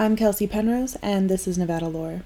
I'm 0.00 0.16
Kelsey 0.16 0.46
Penrose, 0.46 0.96
and 1.02 1.28
this 1.28 1.46
is 1.46 1.58
Nevada 1.58 1.86
Lore. 1.86 2.22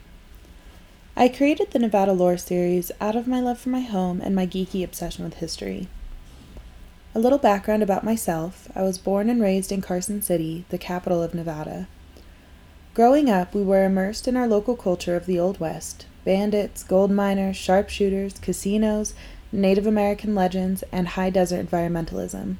I 1.16 1.26
created 1.26 1.72
the 1.72 1.80
Nevada 1.80 2.12
Lore 2.12 2.36
series 2.36 2.92
out 3.00 3.16
of 3.16 3.26
my 3.26 3.40
love 3.40 3.58
for 3.58 3.70
my 3.70 3.80
home 3.80 4.20
and 4.20 4.32
my 4.32 4.46
geeky 4.46 4.84
obsession 4.84 5.24
with 5.24 5.38
history. 5.38 5.88
A 7.16 7.18
little 7.18 7.36
background 7.36 7.82
about 7.82 8.04
myself 8.04 8.68
I 8.76 8.82
was 8.82 8.96
born 8.96 9.28
and 9.28 9.42
raised 9.42 9.72
in 9.72 9.80
Carson 9.80 10.22
City, 10.22 10.64
the 10.68 10.78
capital 10.78 11.20
of 11.20 11.34
Nevada. 11.34 11.88
Growing 12.94 13.28
up, 13.28 13.56
we 13.56 13.64
were 13.64 13.84
immersed 13.84 14.28
in 14.28 14.36
our 14.36 14.46
local 14.46 14.76
culture 14.76 15.16
of 15.16 15.26
the 15.26 15.40
Old 15.40 15.58
West 15.58 16.06
bandits, 16.24 16.84
gold 16.84 17.10
miners, 17.10 17.56
sharpshooters, 17.56 18.38
casinos, 18.38 19.14
Native 19.50 19.88
American 19.88 20.36
legends, 20.36 20.84
and 20.92 21.08
high 21.08 21.30
desert 21.30 21.68
environmentalism. 21.68 22.58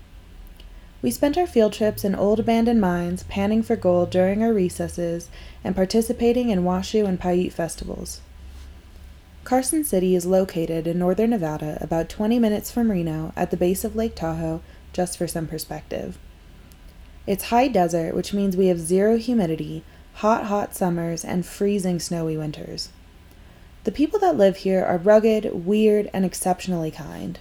We 1.05 1.11
spent 1.11 1.37
our 1.37 1.47
field 1.47 1.75
trips 1.75 2.03
in 2.03 2.15
old 2.15 2.41
abandoned 2.41 2.81
mines, 2.81 3.25
panning 3.25 3.63
for 3.63 3.77
gold 3.77 4.09
during 4.09 4.43
our 4.43 4.55
recesses, 4.55 5.29
and 5.63 5.77
participating 5.77 6.49
in 6.49 6.65
Washoe 6.65 7.05
and 7.05 7.21
Paiute 7.21 7.53
festivals. 7.53 8.23
Carson 9.45 9.85
City 9.85 10.15
is 10.15 10.25
located 10.25 10.87
in 10.87 10.99
northern 10.99 11.29
Nevada, 11.29 11.77
about 11.83 12.09
20 12.09 12.39
minutes 12.39 12.71
from 12.71 12.91
Reno, 12.91 13.35
at 13.37 13.51
the 13.51 13.57
base 13.59 13.85
of 13.85 13.95
Lake 13.95 14.15
Tahoe, 14.15 14.63
just 14.95 15.19
for 15.19 15.29
some 15.29 15.47
perspective. 15.47 16.17
It's 17.27 17.51
high 17.51 17.69
desert, 17.69 18.15
which 18.15 18.33
means 18.33 18.57
we 18.57 18.69
have 18.69 18.81
zero 18.81 19.19
humidity, 19.19 19.85
hot, 20.15 20.47
hot 20.47 20.75
summers, 20.75 21.23
and 21.23 21.45
freezing 21.45 22.01
snowy 22.01 22.39
winters. 22.39 22.89
The 23.85 23.93
people 23.93 24.21
that 24.21 24.39
live 24.39 24.57
here 24.57 24.83
are 24.83 24.97
rugged, 24.97 25.67
weird, 25.67 26.09
and 26.15 26.25
exceptionally 26.25 26.91
kind. 26.91 27.39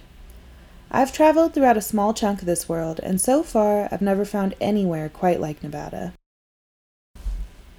I've 0.90 1.12
traveled 1.12 1.54
throughout 1.54 1.76
a 1.76 1.82
small 1.82 2.14
chunk 2.14 2.40
of 2.40 2.46
this 2.46 2.68
world, 2.68 3.00
and 3.02 3.20
so 3.20 3.42
far 3.42 3.88
I've 3.90 4.02
never 4.02 4.24
found 4.24 4.54
anywhere 4.60 5.08
quite 5.08 5.40
like 5.40 5.62
Nevada. 5.62 6.12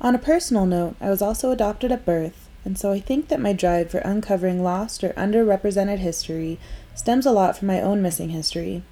On 0.01 0.13
a 0.13 0.19
personal 0.19 0.65
note, 0.65 0.95
I 0.99 1.09
was 1.09 1.21
also 1.21 1.51
adopted 1.51 1.91
at 1.91 2.05
birth, 2.05 2.49
and 2.65 2.77
so 2.77 2.91
I 2.91 2.99
think 2.99 3.29
that 3.29 3.39
my 3.39 3.53
drive 3.53 3.89
for 3.89 3.99
uncovering 3.99 4.61
lost 4.63 5.03
or 5.03 5.13
underrepresented 5.13 5.99
history 5.99 6.59
stems 6.93 7.25
a 7.25 7.31
lot 7.31 7.57
from 7.57 7.67
my 7.67 7.79
own 7.81 8.01
missing 8.01 8.29
history. 8.29 8.83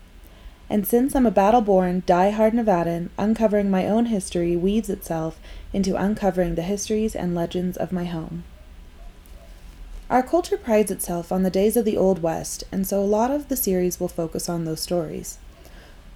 And 0.70 0.88
since 0.88 1.16
I'm 1.16 1.26
a 1.26 1.32
battle 1.32 1.62
born, 1.62 2.04
die 2.06 2.30
hard 2.30 2.54
Nevadan, 2.54 3.10
uncovering 3.18 3.70
my 3.70 3.88
own 3.88 4.08
history 4.08 4.56
weaves 4.56 4.90
itself 4.90 5.40
into 5.74 5.96
uncovering 5.96 6.56
the 6.56 6.62
histories 6.62 7.16
and 7.16 7.36
legends 7.36 7.78
of 7.78 7.92
my 7.92 8.06
home. 8.06 8.44
Our 10.10 10.22
culture 10.22 10.58
prides 10.58 10.92
itself 10.92 11.32
on 11.32 11.44
the 11.44 11.50
days 11.50 11.78
of 11.78 11.86
the 11.86 11.98
Old 11.98 12.22
West, 12.22 12.64
and 12.72 12.86
so 12.86 13.02
a 13.02 13.06
lot 13.06 13.32
of 13.32 13.48
the 13.48 13.56
series 13.56 14.00
will 14.00 14.08
focus 14.08 14.50
on 14.50 14.66
those 14.66 14.82
stories. 14.82 15.40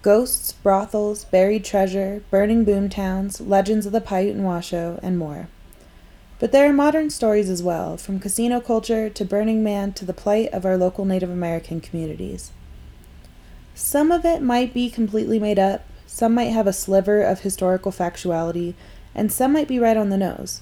Ghosts, 0.02 0.52
brothels, 0.52 1.26
buried 1.26 1.64
treasure, 1.64 2.22
burning 2.30 2.64
boom 2.64 2.90
towns, 2.90 3.42
legends 3.42 3.86
of 3.86 3.94
the 3.94 4.02
Paiute 4.02 4.36
and 4.36 4.46
Washoe, 4.46 5.00
and 5.02 5.18
more. 5.18 5.48
But 6.40 6.52
there 6.52 6.70
are 6.70 6.74
modern 6.74 7.10
stories 7.10 7.50
as 7.50 7.64
well, 7.64 7.98
from 7.98 8.20
casino 8.20 8.60
culture 8.60 9.10
to 9.10 9.26
Burning 9.26 9.64
Man 9.64 9.94
to 9.94 10.06
the 10.06 10.14
plight 10.14 10.50
of 10.54 10.66
our 10.66 10.78
local 10.78 11.04
Native 11.04 11.32
American 11.32 11.82
communities. 11.82 12.52
Some 13.74 14.12
of 14.12 14.24
it 14.26 14.42
might 14.42 14.74
be 14.74 14.90
completely 14.90 15.40
made 15.40 15.58
up, 15.58 15.86
some 16.06 16.36
might 16.36 16.46
have 16.46 16.68
a 16.68 16.74
sliver 16.74 17.22
of 17.22 17.40
historical 17.40 17.92
factuality, 17.92 18.76
and 19.16 19.32
some 19.32 19.54
might 19.54 19.68
be 19.68 19.80
right 19.80 19.98
on 19.98 20.10
the 20.10 20.18
nose. 20.18 20.62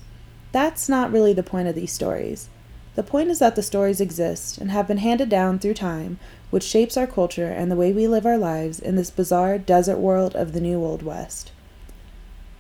That's 0.53 0.88
not 0.88 1.12
really 1.12 1.34
the 1.34 1.44
point 1.44 1.68
of 1.68 1.75
these 1.75 1.91
stories. 1.91 2.50
The 2.96 3.04
point 3.04 3.30
is 3.30 3.40
that 3.40 3.56
the 3.56 3.62
stories 3.62 4.00
exist 4.00 4.58
and 4.58 4.72
have 4.72 4.88
been 4.88 4.98
handed 4.98 5.30
down 5.30 5.60
through 5.60 5.74
time, 5.74 6.18
which 6.50 6.64
shapes 6.64 6.96
our 6.96 7.08
culture 7.08 7.48
and 7.48 7.70
the 7.70 7.76
way 7.76 7.92
we 7.92 8.08
live 8.08 8.26
our 8.26 8.38
lives 8.38 8.80
in 8.80 8.96
this 8.96 9.12
bizarre 9.12 9.58
desert 9.58 9.98
world 9.98 10.36
of 10.36 10.54
the 10.54 10.62
New 10.62 10.84
Old 10.84 11.04
West. 11.04 11.52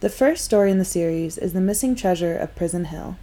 The 0.01 0.09
first 0.09 0.43
story 0.43 0.71
in 0.71 0.77
the 0.77 0.85
series 0.85 1.37
is 1.37 1.53
the 1.53 1.61
missing 1.61 1.95
treasure 1.95 2.37
of 2.37 2.55
Prison 2.55 2.85
Hill. 2.85 3.15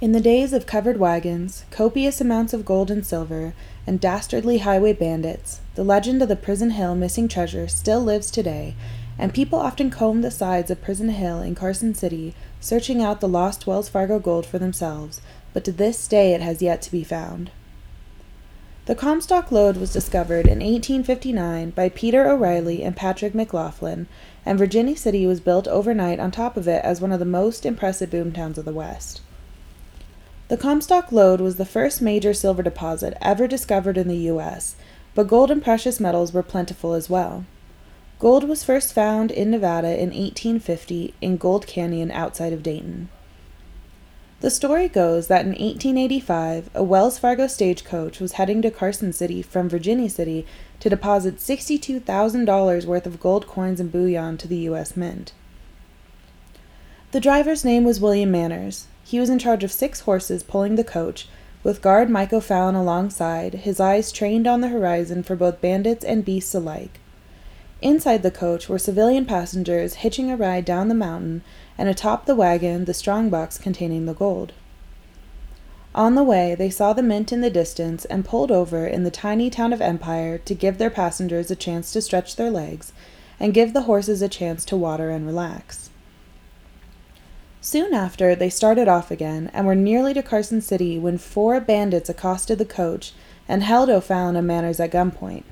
In 0.00 0.12
the 0.12 0.20
days 0.20 0.52
of 0.52 0.66
covered 0.66 0.98
wagons, 0.98 1.64
copious 1.70 2.20
amounts 2.20 2.52
of 2.52 2.64
gold 2.64 2.90
and 2.90 3.06
silver, 3.06 3.54
and 3.86 4.00
dastardly 4.00 4.58
highway 4.58 4.92
bandits, 4.92 5.60
the 5.76 5.84
legend 5.84 6.20
of 6.20 6.28
the 6.28 6.36
Prison 6.36 6.70
Hill 6.70 6.94
missing 6.94 7.28
treasure 7.28 7.68
still 7.68 8.00
lives 8.00 8.30
today, 8.30 8.74
and 9.18 9.34
people 9.34 9.58
often 9.58 9.90
comb 9.90 10.22
the 10.22 10.30
sides 10.30 10.70
of 10.70 10.82
Prison 10.82 11.08
Hill 11.08 11.40
in 11.40 11.54
Carson 11.54 11.94
City 11.94 12.34
searching 12.60 13.02
out 13.02 13.20
the 13.20 13.28
lost 13.28 13.66
Wells 13.66 13.88
Fargo 13.88 14.18
gold 14.18 14.46
for 14.46 14.58
themselves, 14.58 15.20
but 15.52 15.64
to 15.64 15.72
this 15.72 16.08
day 16.08 16.34
it 16.34 16.40
has 16.40 16.62
yet 16.62 16.82
to 16.82 16.92
be 16.92 17.04
found. 17.04 17.50
The 18.86 18.94
Comstock 18.94 19.52
lode 19.52 19.76
was 19.76 19.92
discovered 19.92 20.46
in 20.46 20.60
1859 20.60 21.70
by 21.70 21.90
Peter 21.90 22.26
O'Reilly 22.26 22.82
and 22.82 22.96
Patrick 22.96 23.34
McLaughlin, 23.34 24.06
and 24.46 24.58
Virginia 24.58 24.96
City 24.96 25.26
was 25.26 25.40
built 25.40 25.68
overnight 25.68 26.18
on 26.18 26.30
top 26.30 26.56
of 26.56 26.66
it 26.66 26.82
as 26.82 27.00
one 27.00 27.12
of 27.12 27.18
the 27.18 27.26
most 27.26 27.66
impressive 27.66 28.08
boomtowns 28.08 28.56
of 28.56 28.64
the 28.64 28.72
West. 28.72 29.20
The 30.48 30.56
Comstock 30.56 31.12
lode 31.12 31.42
was 31.42 31.56
the 31.56 31.66
first 31.66 32.00
major 32.00 32.32
silver 32.32 32.62
deposit 32.62 33.14
ever 33.20 33.46
discovered 33.46 33.98
in 33.98 34.08
the 34.08 34.16
U.S., 34.16 34.74
but 35.14 35.28
gold 35.28 35.50
and 35.50 35.62
precious 35.62 36.00
metals 36.00 36.32
were 36.32 36.42
plentiful 36.42 36.94
as 36.94 37.10
well. 37.10 37.44
Gold 38.18 38.48
was 38.48 38.64
first 38.64 38.92
found 38.92 39.30
in 39.30 39.48
Nevada 39.48 39.92
in 39.92 40.08
1850 40.08 41.14
in 41.20 41.36
Gold 41.36 41.68
Canyon 41.68 42.10
outside 42.10 42.52
of 42.52 42.64
Dayton. 42.64 43.10
The 44.40 44.50
story 44.50 44.88
goes 44.88 45.28
that 45.28 45.42
in 45.42 45.50
1885, 45.50 46.70
a 46.74 46.82
Wells 46.82 47.16
Fargo 47.16 47.46
stagecoach 47.46 48.18
was 48.18 48.32
heading 48.32 48.60
to 48.62 48.72
Carson 48.72 49.12
City 49.12 49.40
from 49.40 49.68
Virginia 49.68 50.10
City 50.10 50.44
to 50.80 50.88
deposit 50.88 51.36
$62,000 51.36 52.84
worth 52.86 53.06
of 53.06 53.20
gold 53.20 53.46
coins 53.46 53.78
and 53.78 53.92
bullion 53.92 54.36
to 54.38 54.48
the 54.48 54.58
U.S. 54.58 54.96
Mint. 54.96 55.32
The 57.12 57.20
driver's 57.20 57.64
name 57.64 57.84
was 57.84 58.00
William 58.00 58.32
Manners. 58.32 58.86
He 59.04 59.20
was 59.20 59.30
in 59.30 59.38
charge 59.38 59.62
of 59.62 59.70
six 59.72 60.00
horses 60.00 60.42
pulling 60.42 60.74
the 60.74 60.82
coach, 60.82 61.28
with 61.62 61.82
guard 61.82 62.10
Mike 62.10 62.32
O'Fallon 62.32 62.74
alongside, 62.74 63.54
his 63.54 63.78
eyes 63.78 64.10
trained 64.10 64.48
on 64.48 64.60
the 64.60 64.68
horizon 64.68 65.22
for 65.22 65.36
both 65.36 65.60
bandits 65.60 66.04
and 66.04 66.24
beasts 66.24 66.54
alike. 66.54 66.98
Inside 67.80 68.22
the 68.24 68.30
coach 68.30 68.68
were 68.68 68.78
civilian 68.78 69.24
passengers 69.24 69.94
hitching 69.94 70.30
a 70.30 70.36
ride 70.36 70.64
down 70.64 70.88
the 70.88 70.94
mountain, 70.94 71.42
and 71.76 71.88
atop 71.88 72.26
the 72.26 72.34
wagon 72.34 72.86
the 72.86 72.94
strong 72.94 73.30
box 73.30 73.56
containing 73.56 74.06
the 74.06 74.14
gold. 74.14 74.52
On 75.94 76.14
the 76.14 76.24
way, 76.24 76.54
they 76.54 76.70
saw 76.70 76.92
the 76.92 77.02
mint 77.02 77.32
in 77.32 77.40
the 77.40 77.50
distance 77.50 78.04
and 78.04 78.24
pulled 78.24 78.50
over 78.50 78.86
in 78.86 79.04
the 79.04 79.10
tiny 79.10 79.48
town 79.48 79.72
of 79.72 79.80
Empire 79.80 80.38
to 80.38 80.54
give 80.54 80.78
their 80.78 80.90
passengers 80.90 81.50
a 81.50 81.56
chance 81.56 81.92
to 81.92 82.02
stretch 82.02 82.36
their 82.36 82.50
legs 82.50 82.92
and 83.40 83.54
give 83.54 83.72
the 83.72 83.82
horses 83.82 84.22
a 84.22 84.28
chance 84.28 84.64
to 84.64 84.76
water 84.76 85.10
and 85.10 85.24
relax. 85.24 85.90
Soon 87.60 87.94
after, 87.94 88.34
they 88.34 88.50
started 88.50 88.88
off 88.88 89.10
again 89.10 89.50
and 89.52 89.66
were 89.66 89.74
nearly 89.74 90.14
to 90.14 90.22
Carson 90.22 90.60
City 90.60 90.98
when 90.98 91.18
four 91.18 91.60
bandits 91.60 92.08
accosted 92.08 92.58
the 92.58 92.64
coach 92.64 93.12
and 93.48 93.62
held 93.62 93.88
O'Fallon 93.88 94.36
and 94.36 94.46
Manners 94.46 94.80
at 94.80 94.90
gunpoint. 94.90 95.44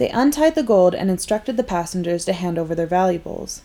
They 0.00 0.08
untied 0.08 0.54
the 0.54 0.62
gold 0.62 0.94
and 0.94 1.10
instructed 1.10 1.58
the 1.58 1.62
passengers 1.62 2.24
to 2.24 2.32
hand 2.32 2.58
over 2.58 2.74
their 2.74 2.86
valuables. 2.86 3.60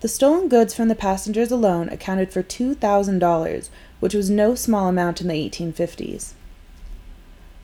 The 0.00 0.08
stolen 0.08 0.48
goods 0.48 0.74
from 0.74 0.88
the 0.88 0.94
passengers 0.94 1.50
alone 1.50 1.88
accounted 1.88 2.30
for 2.30 2.42
$2,000, 2.42 3.68
which 3.98 4.12
was 4.12 4.28
no 4.28 4.54
small 4.54 4.88
amount 4.88 5.22
in 5.22 5.28
the 5.28 5.48
1850s. 5.48 6.34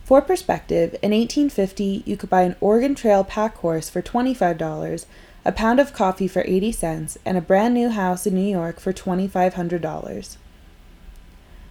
For 0.03 0.23
perspective, 0.23 0.95
in 1.03 1.11
1850 1.11 2.05
you 2.07 2.17
could 2.17 2.31
buy 2.31 2.41
an 2.45 2.57
Oregon 2.59 2.95
Trail 2.95 3.23
pack 3.23 3.59
horse 3.59 3.91
for 3.91 4.01
$25, 4.01 5.05
a 5.45 5.53
pound 5.53 5.79
of 5.79 5.93
coffee 5.93 6.29
for 6.29 6.45
80 6.47 6.73
cents, 6.73 7.19
and 7.27 7.37
a 7.37 7.43
brand 7.43 7.75
new 7.75 7.91
house 7.91 8.27
in 8.27 8.35
New 8.35 8.51
York 8.51 8.81
for 8.81 8.95
$2,500. 8.95 10.37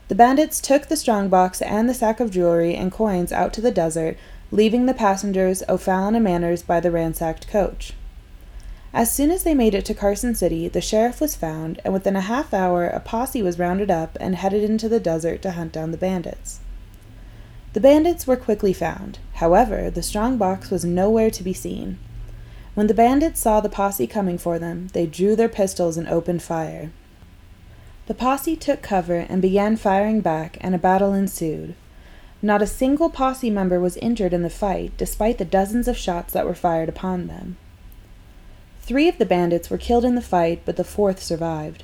The 0.10 0.16
bandits 0.16 0.62
took 0.62 0.90
the 0.90 0.96
strongbox 0.96 1.60
and 1.60 1.90
the 1.90 1.96
sack 1.96 2.20
of 2.20 2.30
jewelry 2.30 2.76
and 2.76 2.92
coins 2.92 3.32
out 3.32 3.52
to 3.54 3.62
the 3.62 3.72
desert 3.72 4.16
leaving 4.52 4.86
the 4.86 4.94
passengers 4.94 5.64
O'Fallon 5.70 6.14
and 6.14 6.24
Manners 6.24 6.62
by 6.62 6.80
the 6.80 6.92
ransacked 6.92 7.48
coach. 7.48 7.94
As 8.94 9.10
soon 9.10 9.32
as 9.32 9.44
they 9.44 9.54
made 9.54 9.74
it 9.74 9.86
to 9.86 9.94
Carson 9.94 10.36
City, 10.36 10.68
the 10.68 10.82
sheriff 10.82 11.22
was 11.22 11.36
found, 11.36 11.80
and 11.86 11.94
within 11.94 12.18
a 12.18 12.22
half 12.22 12.54
hour 12.54 12.88
a 12.88 13.00
posse 13.00 13.42
was 13.42 13.58
rounded 13.58 13.90
up 13.90 14.18
and 14.20 14.36
headed 14.36 14.70
into 14.70 14.90
the 14.90 15.00
desert 15.00 15.42
to 15.44 15.52
hunt 15.52 15.72
down 15.72 15.92
the 15.92 15.98
bandits. 15.98 16.60
The 17.72 17.80
bandits 17.80 18.28
were 18.28 18.36
quickly 18.36 18.74
found. 18.74 19.20
However, 19.36 19.90
the 19.90 20.04
strong 20.04 20.38
box 20.38 20.70
was 20.70 20.84
nowhere 20.84 21.32
to 21.32 21.44
be 21.44 21.54
seen. 21.54 21.98
When 22.74 22.88
the 22.88 22.94
bandits 22.94 23.40
saw 23.40 23.62
the 23.62 23.70
posse 23.70 24.08
coming 24.08 24.38
for 24.38 24.60
them, 24.60 24.90
they 24.92 25.06
drew 25.06 25.38
their 25.38 25.48
pistols 25.48 25.96
and 25.96 26.08
opened 26.10 26.42
fire. 26.42 26.92
The 28.08 28.14
posse 28.14 28.58
took 28.58 28.82
cover 28.82 29.26
and 29.30 29.42
began 29.42 29.78
firing 29.78 30.20
back, 30.20 30.58
and 30.60 30.76
a 30.76 30.78
battle 30.78 31.14
ensued. 31.14 31.76
Not 32.44 32.62
a 32.62 32.68
single 32.68 33.10
posse 33.10 33.52
member 33.52 33.80
was 33.80 33.98
injured 33.98 34.34
in 34.34 34.42
the 34.42 34.50
fight, 34.50 34.94
despite 34.98 35.38
the 35.38 35.46
dozens 35.46 35.88
of 35.88 35.96
shots 35.96 36.34
that 36.34 36.46
were 36.46 36.56
fired 36.56 36.90
upon 36.90 37.28
them. 37.28 37.58
Three 38.82 39.08
of 39.08 39.20
the 39.20 39.28
bandits 39.28 39.70
were 39.70 39.78
killed 39.78 40.04
in 40.04 40.16
the 40.16 40.22
fight, 40.22 40.64
but 40.66 40.76
the 40.76 40.84
fourth 40.84 41.22
survived. 41.22 41.84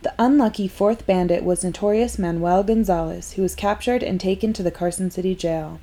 The 0.00 0.14
unlucky 0.18 0.66
fourth 0.66 1.06
bandit 1.06 1.44
was 1.44 1.62
notorious 1.62 2.18
Manuel 2.18 2.64
Gonzalez, 2.64 3.32
who 3.32 3.42
was 3.42 3.54
captured 3.54 4.02
and 4.02 4.18
taken 4.18 4.52
to 4.54 4.62
the 4.62 4.70
Carson 4.70 5.10
City 5.10 5.34
jail. 5.34 5.78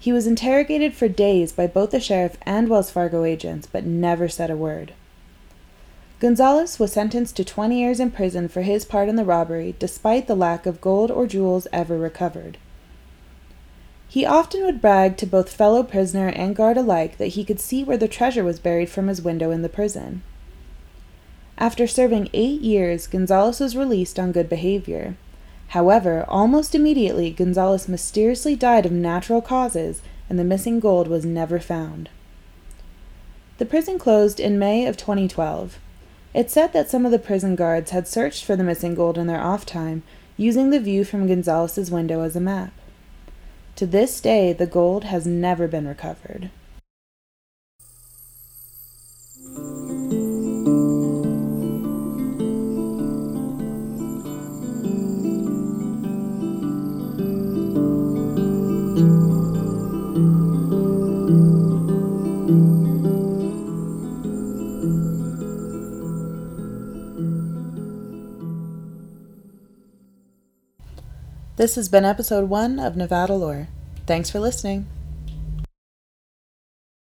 He 0.00 0.12
was 0.12 0.26
interrogated 0.26 0.92
for 0.92 1.08
days 1.08 1.52
by 1.52 1.68
both 1.68 1.90
the 1.90 2.00
sheriff 2.00 2.36
and 2.42 2.68
Wells 2.68 2.90
Fargo 2.90 3.24
agents, 3.24 3.68
but 3.70 3.86
never 3.86 4.28
said 4.28 4.50
a 4.50 4.56
word. 4.56 4.92
Gonzalez 6.20 6.80
was 6.80 6.92
sentenced 6.92 7.36
to 7.36 7.44
20 7.44 7.78
years 7.78 8.00
in 8.00 8.10
prison 8.10 8.48
for 8.48 8.62
his 8.62 8.84
part 8.84 9.08
in 9.08 9.14
the 9.14 9.24
robbery, 9.24 9.76
despite 9.78 10.26
the 10.26 10.34
lack 10.34 10.66
of 10.66 10.80
gold 10.80 11.12
or 11.12 11.28
jewels 11.28 11.68
ever 11.72 11.96
recovered. 11.96 12.58
He 14.08 14.24
often 14.24 14.64
would 14.64 14.80
brag 14.80 15.18
to 15.18 15.26
both 15.26 15.50
fellow 15.50 15.82
prisoner 15.82 16.28
and 16.28 16.56
guard 16.56 16.78
alike 16.78 17.18
that 17.18 17.28
he 17.28 17.44
could 17.44 17.60
see 17.60 17.84
where 17.84 17.98
the 17.98 18.08
treasure 18.08 18.42
was 18.42 18.58
buried 18.58 18.88
from 18.88 19.08
his 19.08 19.20
window 19.20 19.50
in 19.50 19.60
the 19.60 19.68
prison. 19.68 20.22
After 21.58 21.86
serving 21.86 22.30
eight 22.32 22.62
years, 22.62 23.06
Gonzalez 23.06 23.60
was 23.60 23.76
released 23.76 24.18
on 24.18 24.32
good 24.32 24.48
behavior. 24.48 25.16
However, 25.68 26.24
almost 26.26 26.74
immediately, 26.74 27.30
Gonzalez 27.30 27.88
mysteriously 27.88 28.56
died 28.56 28.86
of 28.86 28.92
natural 28.92 29.42
causes, 29.42 30.00
and 30.30 30.38
the 30.38 30.44
missing 30.44 30.80
gold 30.80 31.08
was 31.08 31.26
never 31.26 31.58
found. 31.58 32.08
The 33.58 33.66
prison 33.66 33.98
closed 33.98 34.40
in 34.40 34.58
May 34.58 34.86
of 34.86 34.96
2012. 34.96 35.78
It 36.32 36.50
said 36.50 36.72
that 36.72 36.88
some 36.88 37.04
of 37.04 37.12
the 37.12 37.18
prison 37.18 37.56
guards 37.56 37.90
had 37.90 38.08
searched 38.08 38.44
for 38.44 38.56
the 38.56 38.64
missing 38.64 38.94
gold 38.94 39.18
in 39.18 39.26
their 39.26 39.40
off 39.40 39.66
time, 39.66 40.02
using 40.36 40.70
the 40.70 40.80
view 40.80 41.04
from 41.04 41.26
Gonzalez's 41.26 41.90
window 41.90 42.22
as 42.22 42.36
a 42.36 42.40
map. 42.40 42.72
To 43.78 43.86
this 43.86 44.20
day, 44.20 44.52
the 44.52 44.66
gold 44.66 45.04
has 45.04 45.24
never 45.24 45.68
been 45.68 45.86
recovered. 45.86 46.50
This 71.58 71.74
has 71.74 71.88
been 71.88 72.04
episode 72.04 72.48
one 72.48 72.78
of 72.78 72.96
Nevada 72.96 73.34
Lore. 73.34 73.66
Thanks 74.06 74.30
for 74.30 74.38
listening. 74.38 74.86